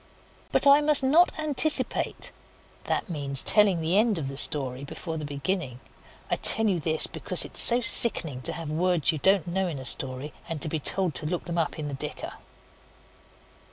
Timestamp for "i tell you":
6.31-6.79